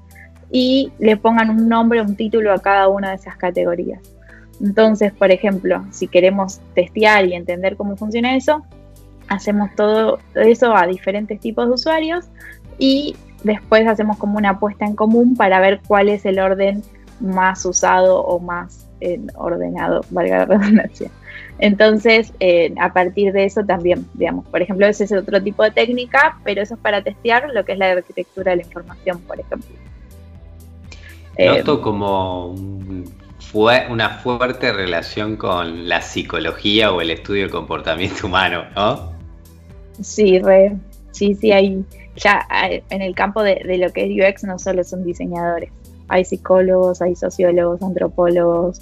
y 0.52 0.92
le 1.00 1.18
pongan 1.18 1.50
un 1.50 1.68
nombre, 1.68 2.02
un 2.02 2.16
título 2.16 2.54
a 2.54 2.60
cada 2.60 2.88
una 2.88 3.10
de 3.10 3.16
esas 3.16 3.36
categorías. 3.38 4.00
Entonces, 4.62 5.12
por 5.12 5.32
ejemplo, 5.32 5.84
si 5.92 6.08
queremos 6.08 6.62
testear 6.76 7.26
y 7.26 7.34
entender 7.34 7.76
cómo 7.76 7.98
funciona 7.98 8.36
eso, 8.36 8.64
hacemos 9.28 9.74
todo 9.76 10.20
eso 10.36 10.76
a 10.76 10.86
diferentes 10.88 11.40
tipos 11.40 11.68
de 11.68 11.74
usuarios 11.74 12.26
y 12.78 13.16
después 13.44 13.88
hacemos 13.88 14.18
como 14.18 14.38
una 14.38 14.52
apuesta 14.52 14.86
en 14.86 14.96
común 14.96 15.36
para 15.36 15.60
ver 15.60 15.82
cuál 15.88 16.10
es 16.10 16.26
el 16.26 16.40
orden 16.40 16.84
más 17.20 17.66
usado 17.66 18.22
o 18.22 18.40
más 18.40 18.88
eh, 19.02 19.20
ordenado, 19.36 20.02
valga 20.12 20.40
la 20.40 20.46
redundancia. 20.46 21.10
Entonces, 21.60 22.34
eh, 22.40 22.74
a 22.80 22.94
partir 22.94 23.32
de 23.32 23.46
eso 23.46 23.64
también, 23.64 24.06
digamos, 24.14 24.46
por 24.48 24.62
ejemplo, 24.62 24.88
ese 24.88 25.04
es 25.04 25.12
otro 25.12 25.42
tipo 25.42 25.64
de 25.64 25.72
técnica, 25.72 26.40
pero 26.44 26.62
eso 26.62 26.76
es 26.76 26.80
para 26.80 27.02
testear 27.04 27.50
lo 27.54 27.64
que 27.64 27.74
es 27.74 27.78
la 27.78 27.92
arquitectura 27.92 28.52
de 28.52 28.58
la 28.58 28.64
información, 28.64 29.22
por 29.22 29.40
ejemplo. 29.40 29.76
Noto 31.38 31.74
eh, 31.76 31.82
como 31.82 32.56
fue 33.40 33.88
una 33.90 34.10
fuerte 34.10 34.72
relación 34.72 35.38
con 35.38 35.88
la 35.88 36.02
psicología 36.02 36.92
o 36.92 37.02
el 37.02 37.12
estudio 37.12 37.44
del 37.44 37.52
comportamiento 37.52 38.28
humano, 38.28 38.66
¿no? 38.76 39.14
Sí, 40.02 40.40
re, 40.40 40.76
sí, 41.12 41.36
sí, 41.36 41.52
hay 41.52 41.84
ya 42.16 42.46
en 42.90 43.02
el 43.02 43.16
campo 43.16 43.42
de, 43.42 43.56
de, 43.66 43.78
lo 43.78 43.92
que 43.92 44.06
es 44.06 44.12
UX 44.12 44.44
no 44.44 44.60
solo 44.60 44.84
son 44.84 45.04
diseñadores, 45.04 45.72
hay 46.08 46.26
psicólogos, 46.26 47.02
hay 47.02 47.16
sociólogos, 47.16 47.82
antropólogos, 47.82 48.82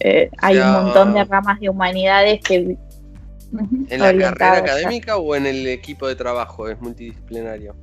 eh, 0.00 0.30
hay 0.38 0.58
un 0.58 0.72
montón 0.72 1.14
de 1.14 1.24
ramas 1.24 1.60
de 1.60 1.68
humanidades 1.68 2.40
que... 2.42 2.76
¿En 3.88 4.00
la 4.00 4.16
carrera 4.16 4.58
académica 4.58 5.16
o 5.16 5.34
en 5.34 5.46
el 5.46 5.66
equipo 5.66 6.06
de 6.06 6.14
trabajo 6.14 6.68
es 6.68 6.80
multidisciplinario? 6.80 7.74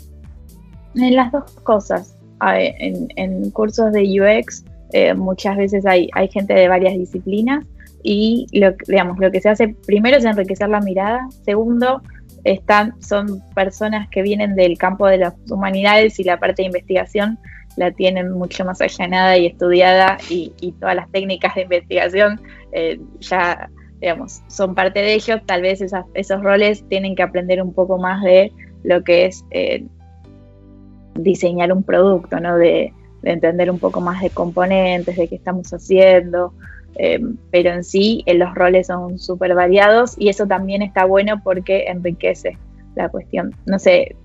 En 0.96 1.16
las 1.16 1.32
dos 1.32 1.52
cosas. 1.64 2.16
En, 2.42 3.52
cursos 3.52 3.92
de 3.92 4.04
UX 4.04 4.64
eh, 4.94 5.14
muchas 5.14 5.58
veces 5.58 5.86
hay, 5.86 6.10
hay 6.14 6.30
gente 6.30 6.54
de 6.54 6.68
varias 6.68 6.94
disciplinas 6.94 7.66
y 8.04 8.46
lo, 8.54 8.74
digamos, 8.88 9.18
lo 9.20 9.32
que 9.32 9.42
se 9.42 9.50
hace 9.50 9.76
primero 9.86 10.18
es 10.18 10.26
enriquecer 10.26 10.70
la 10.70 10.80
mirada, 10.80 11.28
segundo 11.44 12.02
están, 12.44 12.94
son 13.02 13.42
personas 13.54 14.08
que 14.10 14.22
vienen 14.22 14.56
del 14.56 14.78
campo 14.78 15.08
de 15.08 15.18
las 15.18 15.34
humanidades 15.50 16.20
y 16.20 16.24
la 16.24 16.40
parte 16.40 16.62
de 16.62 16.68
investigación 16.68 17.38
la 17.78 17.92
tienen 17.92 18.32
mucho 18.32 18.66
más 18.66 18.82
allanada 18.82 19.38
y 19.38 19.46
estudiada 19.46 20.18
y, 20.30 20.52
todas 20.80 20.96
las 20.96 21.10
técnicas 21.12 21.56
de 21.56 21.62
investigación 21.62 22.42
eh, 22.74 23.00
ya, 23.20 23.70
digamos, 24.02 24.42
son 24.48 24.76
parte 24.76 25.00
de 25.00 25.14
ellos. 25.14 25.40
Tal 25.46 25.62
vez 25.62 25.82
esos 25.82 26.44
roles 26.44 26.84
tienen 26.90 27.16
que 27.16 27.24
aprender 27.24 27.62
un 27.62 27.74
poco 27.74 27.98
más 27.98 28.24
de 28.24 28.52
lo 28.84 29.04
que 29.04 29.28
es 29.28 29.46
eh, 29.52 29.86
diseñar 31.16 31.72
un 31.72 31.84
producto, 31.84 32.40
¿no? 32.40 32.58
De, 32.58 32.94
entender 33.24 33.70
un 33.70 33.80
poco 33.80 34.00
más 34.00 34.22
de 34.22 34.30
componentes, 34.30 35.18
de 35.18 35.28
qué 35.28 35.36
estamos 35.36 35.74
haciendo. 35.74 36.54
Eh, 36.96 37.20
pero 37.52 37.72
en 37.72 37.84
sí 37.84 38.24
los 38.26 38.56
roles 38.56 38.88
son 38.88 39.20
súper 39.20 39.54
variados 39.54 40.16
y 40.18 40.30
eso 40.30 40.48
también 40.48 40.82
está 40.82 41.04
bueno 41.06 41.42
porque 41.44 41.88
enriquece 41.88 42.58
la 42.96 43.10
cuestión. 43.10 43.54
No 43.66 43.80
sé, 43.80 44.16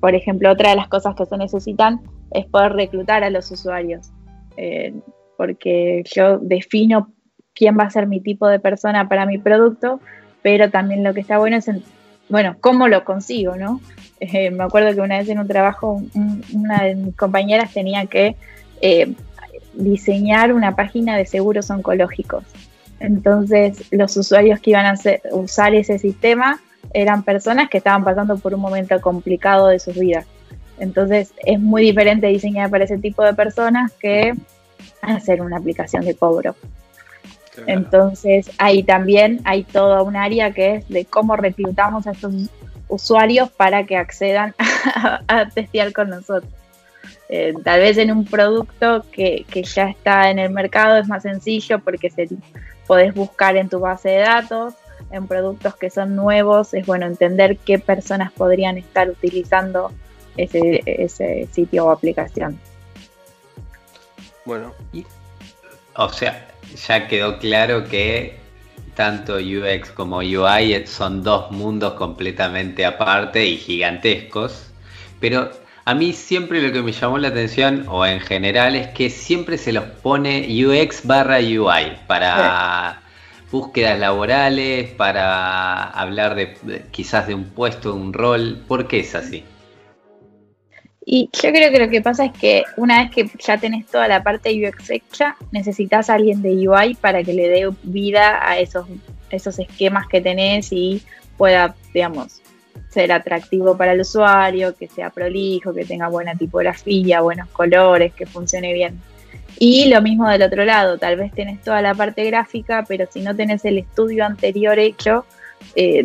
por 0.00 0.14
ejemplo, 0.14 0.50
otra 0.50 0.70
de 0.70 0.76
las 0.76 0.88
cosas 0.88 1.14
que 1.14 1.24
se 1.24 1.36
necesitan 1.38 2.00
es 2.32 2.46
poder 2.46 2.72
reclutar 2.72 3.24
a 3.24 3.30
los 3.30 3.50
usuarios, 3.50 4.10
eh, 4.56 4.94
porque 5.36 6.02
yo 6.12 6.38
defino 6.38 7.12
quién 7.54 7.76
va 7.78 7.84
a 7.84 7.90
ser 7.90 8.06
mi 8.06 8.20
tipo 8.20 8.46
de 8.48 8.60
persona 8.60 9.08
para 9.08 9.26
mi 9.26 9.38
producto, 9.38 10.00
pero 10.42 10.70
también 10.70 11.02
lo 11.02 11.14
que 11.14 11.20
está 11.20 11.38
bueno 11.38 11.56
es, 11.56 11.70
bueno, 12.28 12.56
cómo 12.60 12.88
lo 12.88 13.04
consigo, 13.04 13.56
¿no? 13.56 13.80
Eh, 14.20 14.50
me 14.50 14.64
acuerdo 14.64 14.94
que 14.94 15.00
una 15.00 15.18
vez 15.18 15.28
en 15.28 15.38
un 15.38 15.48
trabajo, 15.48 16.02
una 16.52 16.84
de 16.84 16.94
mis 16.94 17.16
compañeras 17.16 17.72
tenía 17.72 18.06
que 18.06 18.36
eh, 18.80 19.12
diseñar 19.74 20.52
una 20.52 20.74
página 20.74 21.16
de 21.16 21.26
seguros 21.26 21.70
oncológicos. 21.70 22.44
Entonces, 23.00 23.84
los 23.90 24.16
usuarios 24.16 24.60
que 24.60 24.70
iban 24.70 24.86
a 24.86 24.94
usar 25.32 25.74
ese 25.74 25.98
sistema 25.98 26.60
eran 26.94 27.24
personas 27.24 27.68
que 27.68 27.78
estaban 27.78 28.04
pasando 28.04 28.38
por 28.38 28.54
un 28.54 28.60
momento 28.60 29.00
complicado 29.00 29.68
de 29.68 29.78
sus 29.78 29.98
vidas. 29.98 30.26
Entonces 30.78 31.32
es 31.44 31.58
muy 31.58 31.82
diferente 31.82 32.26
diseñar 32.26 32.70
para 32.70 32.84
ese 32.84 32.98
tipo 32.98 33.22
de 33.24 33.34
personas 33.34 33.92
que 33.92 34.34
hacer 35.02 35.40
una 35.40 35.56
aplicación 35.56 36.04
de 36.04 36.14
cobro. 36.14 36.54
Entonces 37.66 38.50
ahí 38.58 38.82
también 38.82 39.40
hay 39.44 39.64
toda 39.64 40.02
un 40.02 40.16
área 40.16 40.52
que 40.52 40.76
es 40.76 40.88
de 40.88 41.06
cómo 41.06 41.36
reclutamos 41.36 42.06
a 42.06 42.10
estos 42.10 42.34
usuarios 42.88 43.50
para 43.50 43.84
que 43.86 43.96
accedan 43.96 44.54
a, 45.28 45.48
testear 45.48 45.92
con 45.92 46.10
nosotros. 46.10 46.52
Eh, 47.28 47.54
tal 47.64 47.80
vez 47.80 47.98
en 47.98 48.12
un 48.12 48.24
producto 48.24 49.04
que, 49.10 49.44
ya 49.64 49.88
está 49.88 50.30
en 50.30 50.38
el 50.38 50.50
mercado 50.50 50.96
es 50.98 51.08
más 51.08 51.22
sencillo 51.22 51.80
porque 51.80 52.10
se, 52.10 52.28
podés 52.86 53.14
buscar 53.14 53.56
en 53.56 53.68
tu 53.68 53.80
base 53.80 54.10
de 54.10 54.18
datos, 54.18 54.74
en 55.10 55.26
productos 55.26 55.76
que 55.76 55.90
son 55.90 56.14
nuevos 56.14 56.74
es 56.74 56.86
bueno 56.86 57.06
entender 57.06 57.58
qué 57.58 57.78
personas 57.78 58.32
podrían 58.32 58.78
estar 58.78 59.08
utilizando 59.08 59.92
ese, 60.36 60.82
ese 60.84 61.48
sitio 61.52 61.86
o 61.86 61.90
aplicación. 61.90 62.58
Bueno. 64.44 64.72
O 65.94 66.08
sea, 66.08 66.48
ya 66.86 67.08
quedó 67.08 67.38
claro 67.38 67.84
que 67.84 68.36
tanto 68.94 69.36
UX 69.36 69.90
como 69.90 70.18
UI 70.18 70.86
son 70.86 71.22
dos 71.22 71.50
mundos 71.50 71.94
completamente 71.94 72.84
aparte 72.84 73.44
y 73.44 73.58
gigantescos, 73.58 74.70
pero 75.20 75.50
a 75.84 75.94
mí 75.94 76.12
siempre 76.12 76.60
lo 76.60 76.72
que 76.72 76.82
me 76.82 76.92
llamó 76.92 77.18
la 77.18 77.28
atención, 77.28 77.86
o 77.88 78.04
en 78.04 78.20
general, 78.20 78.74
es 78.74 78.88
que 78.88 79.08
siempre 79.10 79.58
se 79.58 79.72
los 79.72 79.84
pone 79.84 80.48
UX 80.48 81.06
barra 81.06 81.38
UI 81.38 81.98
para 82.06 83.02
búsquedas 83.52 83.98
laborales, 83.98 84.90
para 84.90 85.84
hablar 85.84 86.34
de 86.34 86.84
quizás 86.90 87.28
de 87.28 87.34
un 87.34 87.44
puesto, 87.44 87.92
de 87.92 87.98
un 88.00 88.12
rol. 88.12 88.64
¿Por 88.66 88.88
qué 88.88 89.00
es 89.00 89.14
así? 89.14 89.44
Y 91.08 91.30
yo 91.32 91.52
creo 91.52 91.70
que 91.70 91.78
lo 91.78 91.88
que 91.88 92.02
pasa 92.02 92.24
es 92.24 92.32
que 92.32 92.64
una 92.76 93.00
vez 93.00 93.12
que 93.12 93.30
ya 93.38 93.56
tenés 93.58 93.86
toda 93.86 94.08
la 94.08 94.24
parte 94.24 94.50
UX 94.50 94.90
hecha, 94.90 95.36
necesitas 95.52 96.10
a 96.10 96.14
alguien 96.14 96.42
de 96.42 96.68
UI 96.68 96.96
para 96.96 97.22
que 97.22 97.32
le 97.32 97.48
dé 97.48 97.70
vida 97.84 98.40
a 98.42 98.58
esos, 98.58 98.88
esos 99.30 99.56
esquemas 99.60 100.08
que 100.08 100.20
tenés 100.20 100.72
y 100.72 101.00
pueda, 101.36 101.76
digamos, 101.94 102.42
ser 102.88 103.12
atractivo 103.12 103.76
para 103.76 103.92
el 103.92 104.00
usuario, 104.00 104.74
que 104.74 104.88
sea 104.88 105.10
prolijo, 105.10 105.72
que 105.72 105.84
tenga 105.84 106.08
buena 106.08 106.34
tipografía, 106.34 107.20
buenos 107.20 107.48
colores, 107.50 108.12
que 108.12 108.26
funcione 108.26 108.72
bien. 108.72 109.00
Y 109.60 109.88
lo 109.88 110.02
mismo 110.02 110.28
del 110.28 110.42
otro 110.42 110.64
lado, 110.64 110.98
tal 110.98 111.14
vez 111.14 111.32
tenés 111.32 111.62
toda 111.62 111.82
la 111.82 111.94
parte 111.94 112.24
gráfica, 112.24 112.84
pero 112.88 113.06
si 113.08 113.20
no 113.20 113.36
tenés 113.36 113.64
el 113.64 113.78
estudio 113.78 114.24
anterior 114.24 114.76
hecho, 114.80 115.24
eh, 115.76 116.04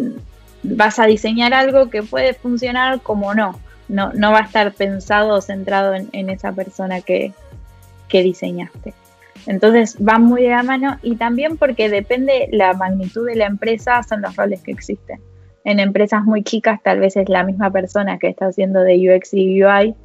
vas 0.61 0.99
a 0.99 1.07
diseñar 1.07 1.55
algo 1.55 1.89
que 1.89 2.03
puede 2.03 2.35
funcionar 2.35 3.01
como 3.01 3.33
no 3.33 3.59
no, 3.91 4.13
no 4.13 4.31
va 4.31 4.39
a 4.39 4.43
estar 4.43 4.71
pensado 4.71 5.35
o 5.35 5.41
centrado 5.41 5.93
en, 5.93 6.29
esa 6.29 6.53
persona 6.53 7.01
que, 7.01 7.33
diseñaste. 8.09 8.93
Entonces 9.47 9.97
va 9.97 10.19
muy 10.19 10.43
de 10.43 10.49
la 10.49 10.63
mano 10.63 10.97
y 11.01 11.15
también 11.15 11.57
porque 11.57 11.89
depende 11.89 12.49
la 12.51 12.73
magnitud 12.73 13.25
de 13.25 13.35
la 13.35 13.45
empresa, 13.45 14.03
son 14.03 14.21
los 14.21 14.35
roles 14.35 14.61
que 14.61 14.71
existen. 14.71 15.19
En 15.63 15.79
empresas 15.79 16.23
muy 16.23 16.43
chicas 16.43 16.81
tal 16.83 16.99
vez 16.99 17.15
es 17.15 17.29
la 17.29 17.43
misma 17.43 17.71
persona 17.71 18.19
que 18.19 18.27
está 18.27 18.47
haciendo 18.47 18.81
de 18.81 19.15
UX 19.15 19.33
y 19.33 19.63
UI. 19.63 19.95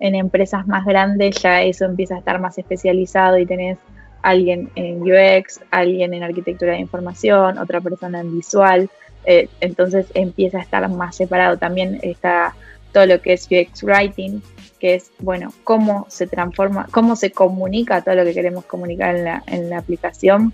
En 0.00 0.14
empresas 0.14 0.66
más 0.66 0.84
grandes 0.84 1.36
ya 1.40 1.62
eso 1.62 1.84
empieza 1.84 2.16
a 2.16 2.18
estar 2.18 2.40
más 2.40 2.58
especializado 2.58 3.38
y 3.38 3.46
tenés 3.46 3.78
alguien 4.22 4.70
en 4.74 5.02
UX, 5.02 5.60
alguien 5.70 6.14
en 6.14 6.22
arquitectura 6.22 6.72
de 6.72 6.78
información, 6.78 7.58
otra 7.58 7.80
persona 7.80 8.20
en 8.20 8.32
visual, 8.32 8.90
eh, 9.24 9.48
entonces 9.60 10.06
empieza 10.14 10.58
a 10.58 10.62
estar 10.62 10.88
más 10.88 11.16
separado. 11.16 11.56
También 11.58 12.00
está 12.02 12.54
todo 12.92 13.06
lo 13.06 13.20
que 13.20 13.32
es 13.32 13.46
UX 13.50 13.82
Writing, 13.82 14.42
que 14.78 14.94
es, 14.94 15.10
bueno, 15.20 15.52
cómo 15.64 16.06
se 16.08 16.26
transforma, 16.26 16.88
cómo 16.90 17.16
se 17.16 17.30
comunica 17.30 18.02
todo 18.02 18.16
lo 18.16 18.24
que 18.24 18.34
queremos 18.34 18.64
comunicar 18.64 19.42
en 19.46 19.70
la, 19.70 19.78
aplicación. 19.78 20.52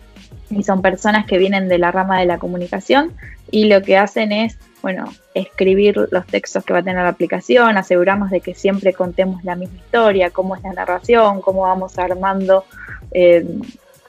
Y 0.50 0.62
son 0.62 0.82
personas 0.82 1.26
que 1.26 1.38
vienen 1.38 1.68
de 1.68 1.78
la 1.78 1.90
rama 1.90 2.20
de 2.20 2.26
la 2.26 2.38
comunicación 2.38 3.14
y 3.50 3.64
lo 3.66 3.82
que 3.82 3.96
hacen 3.96 4.32
es, 4.32 4.58
bueno, 4.82 5.06
escribir 5.34 6.08
los 6.10 6.26
textos 6.26 6.64
que 6.64 6.72
va 6.72 6.80
a 6.80 6.82
tener 6.82 7.02
la 7.02 7.08
aplicación, 7.08 7.76
aseguramos 7.78 8.30
de 8.30 8.40
que 8.40 8.54
siempre 8.54 8.92
contemos 8.92 9.44
la 9.44 9.56
misma 9.56 9.78
historia, 9.78 10.30
cómo 10.30 10.54
es 10.56 10.62
la 10.62 10.72
narración, 10.72 11.40
cómo 11.40 11.62
vamos 11.62 11.98
armando 11.98 12.64
eh, 13.12 13.46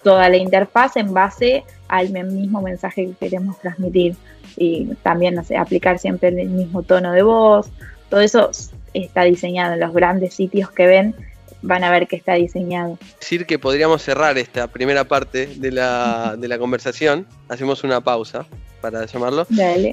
toda 0.03 0.29
la 0.29 0.37
interfaz 0.37 0.97
en 0.97 1.13
base 1.13 1.63
al 1.87 2.09
mismo 2.09 2.61
mensaje 2.61 3.05
que 3.05 3.13
queremos 3.13 3.59
transmitir 3.59 4.15
y 4.57 4.87
también, 5.03 5.39
aplicar 5.57 5.99
siempre 5.99 6.29
el 6.29 6.49
mismo 6.49 6.83
tono 6.83 7.13
de 7.13 7.23
voz, 7.23 7.71
todo 8.09 8.21
eso 8.21 8.51
está 8.93 9.23
diseñado 9.23 9.73
en 9.73 9.79
los 9.79 9.93
grandes 9.93 10.33
sitios 10.33 10.71
que 10.71 10.87
ven, 10.87 11.15
van 11.61 11.83
a 11.83 11.91
ver 11.91 12.07
que 12.07 12.15
está 12.15 12.33
diseñado. 12.33 12.97
Decir 13.19 13.45
que 13.45 13.59
podríamos 13.59 14.01
cerrar 14.01 14.37
esta 14.37 14.67
primera 14.67 15.03
parte 15.03 15.47
de 15.47 15.71
la, 15.71 16.35
de 16.37 16.47
la 16.47 16.57
conversación, 16.57 17.27
hacemos 17.49 17.83
una 17.83 18.01
pausa 18.01 18.45
para 18.81 19.05
llamarlo. 19.05 19.45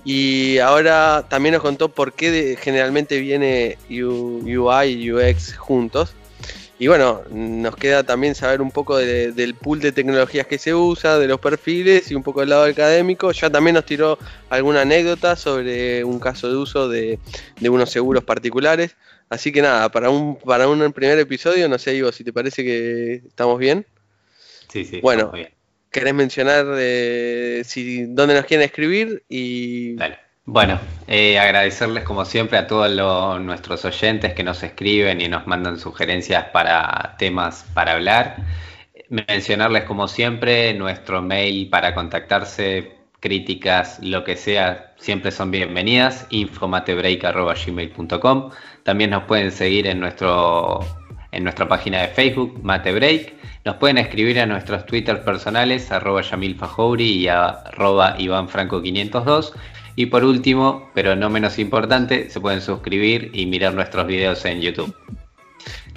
Y 0.05 0.59
ahora 0.59 1.27
también 1.29 1.55
nos 1.55 1.63
contó 1.63 1.89
por 1.89 2.13
qué 2.13 2.57
generalmente 2.61 3.19
viene 3.19 3.79
UI 3.91 4.87
y 4.87 5.13
UX 5.13 5.57
juntos. 5.57 6.15
Y 6.79 6.89
bueno, 6.89 7.23
nos 7.31 7.75
queda 7.77 8.03
también 8.03 8.35
saber 8.35 8.61
un 8.61 8.71
poco 8.71 8.99
del 8.99 9.55
pool 9.55 9.81
de 9.81 9.93
tecnologías 9.93 10.47
que 10.47 10.59
se 10.59 10.75
usa, 10.75 11.19
de 11.19 11.27
los 11.27 11.41
perfiles 11.41 12.11
y 12.11 12.15
un 12.15 12.23
poco 12.23 12.41
del 12.41 12.51
lado 12.51 12.65
académico. 12.65 13.33
Ya 13.33 13.49
también 13.49 13.75
nos 13.75 13.87
tiró 13.87 14.19
alguna 14.51 14.83
anécdota 14.83 15.37
sobre 15.37 16.05
un 16.05 16.21
caso 16.21 16.51
de 16.51 16.57
uso 16.57 16.89
de, 16.89 17.19
unos 17.63 17.91
seguros 17.91 18.25
particulares. 18.25 18.95
Así 19.31 19.53
que 19.53 19.63
nada, 19.63 19.91
para 19.91 20.11
un, 20.11 20.37
para 20.37 20.69
un 20.69 20.93
primer 20.93 21.19
episodio, 21.19 21.67
no 21.69 21.79
sé, 21.79 21.95
Ivo, 21.97 22.13
si 22.13 22.25
te 22.25 22.33
parece 22.33 22.63
que 22.63 23.15
estamos 23.27 23.59
bien. 23.59 23.87
Sí, 24.71 24.85
sí. 24.85 25.01
Bueno, 25.01 25.33
¿querés 25.91 26.13
mencionar 26.13 26.67
eh, 26.77 27.63
si, 27.65 28.05
dónde 28.05 28.35
nos 28.35 28.45
quieren 28.45 28.67
escribir? 28.67 29.25
Y... 29.31 29.95
Dale. 29.95 30.26
Bueno, 30.49 30.79
eh, 31.09 31.41
agradecerles 31.41 32.05
como 32.05 32.25
siempre 32.25 32.57
a 32.57 32.69
todos 32.69 32.89
nuestros 33.41 33.85
oyentes 33.85 34.33
que 34.33 34.45
nos 34.45 34.63
escriben 34.63 35.21
y 35.21 35.27
nos 35.27 35.45
mandan 35.49 35.77
sugerencias 35.77 36.45
para 36.53 37.17
temas 37.19 37.67
para 37.75 37.95
hablar. 37.95 38.37
Mencionarles 39.09 39.83
como 39.85 40.07
siempre 40.07 40.73
nuestro 40.75 41.21
mail 41.21 41.69
para 41.69 41.97
contactarse, 41.97 42.93
críticas, 43.19 43.99
lo 44.01 44.23
que 44.23 44.37
sea, 44.37 44.93
siempre 44.99 45.33
son 45.33 45.51
bienvenidas, 45.51 46.29
infomatebreak.gmail.com. 46.31 48.51
También 48.85 49.11
nos 49.11 49.25
pueden 49.25 49.51
seguir 49.51 49.89
en, 49.89 49.99
nuestro, 49.99 50.79
en 51.33 51.43
nuestra 51.43 51.67
página 51.67 52.03
de 52.03 52.09
Facebook, 52.09 52.61
Matebreak. 52.63 53.35
Nos 53.65 53.79
pueden 53.79 53.99
escribir 53.99 54.39
a 54.39 54.47
nuestros 54.47 54.87
Twitter 54.87 55.25
personales, 55.25 55.91
arroba 55.91 56.23
Yamil 56.23 56.57
y 57.01 57.27
arroba 57.27 58.17
IvanFranco502 58.17 59.53
y 59.97 60.07
por 60.07 60.25
último, 60.25 60.91
pero 60.95 61.17
no 61.17 61.31
menos 61.31 61.59
importante, 61.59 62.31
se 62.31 62.41
pueden 62.41 62.61
suscribir 62.61 63.31
y 63.33 63.47
mirar 63.47 63.75
nuestros 63.75 64.07
videos 64.07 64.45
en 64.45 64.61
YouTube. 64.61 64.95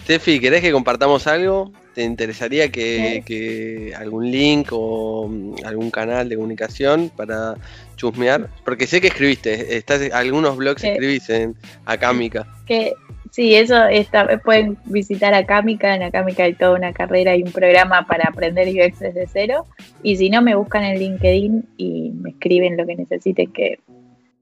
Tefi, 0.08 0.40
¿querés 0.40 0.62
que 0.62 0.72
compartamos 0.72 1.28
algo? 1.28 1.72
¿Te 1.94 2.04
interesaría 2.04 2.72
que, 2.72 3.94
algún 3.96 4.32
link 4.32 4.70
o 4.72 5.28
mm, 5.30 5.66
algún 5.66 5.92
canal 5.92 6.30
de 6.30 6.36
comunicación 6.36 7.12
para 7.16 7.56
chusmear? 7.98 8.50
Porque 8.66 8.88
sé 8.88 9.02
que 9.02 9.08
escribiste, 9.08 9.78
estás, 9.78 10.02
algunos 10.14 10.58
blogs 10.58 10.84
escribís 10.84 11.30
en 11.30 11.56
Acámica. 11.86 12.48
Que, 12.66 12.94
sí, 13.40 13.56
eso 13.56 13.86
está, 13.86 14.38
pueden 14.40 14.78
visitar 14.84 15.34
Acámica, 15.34 15.96
en 15.96 16.04
Acámica 16.04 16.44
hay 16.44 16.56
toda 16.56 16.76
una 16.76 16.92
carrera 16.92 17.38
y 17.38 17.44
un 17.44 17.54
programa 17.54 18.06
para 18.06 18.26
aprender 18.28 18.68
UX 18.68 19.00
desde 19.00 19.28
cero. 19.32 19.66
Y 20.04 20.18
si 20.18 20.30
no, 20.30 20.42
me 20.42 20.56
buscan 20.56 20.84
en 20.84 21.00
LinkedIn 21.00 21.70
y 21.78 22.12
me 22.16 22.32
escriben 22.32 22.76
lo 22.76 22.86
que 22.86 22.98
necesiten 22.98 23.50
que 23.54 23.80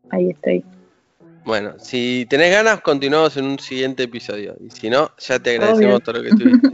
ahí 0.10 0.32
estoy. 0.32 0.66
Bueno, 1.46 1.76
si 1.78 2.26
tenés 2.28 2.52
ganas, 2.52 2.82
continuamos 2.82 3.38
en 3.38 3.46
un 3.46 3.60
siguiente 3.60 4.02
episodio. 4.02 4.56
Y 4.60 4.72
si 4.72 4.90
no, 4.90 5.12
ya 5.20 5.38
te 5.38 5.52
agradecemos 5.52 6.02
todo 6.02 6.16
lo 6.18 6.24
que 6.24 6.30
tuviste. 6.30 6.70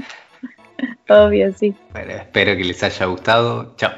Obvio, 1.10 1.54
sí. 1.54 1.76
Bueno, 1.92 2.14
espero 2.14 2.56
que 2.56 2.64
les 2.64 2.82
haya 2.84 3.06
gustado. 3.06 3.76
Chao. 3.76 3.94